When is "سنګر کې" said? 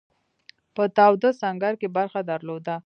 1.41-1.87